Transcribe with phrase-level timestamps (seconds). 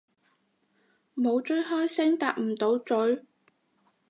[1.15, 3.21] 冇追開星搭唔到咀